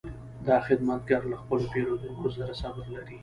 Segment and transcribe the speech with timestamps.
[0.47, 3.17] دا خدمتګر له خپلو پیرودونکو سره صبر لري.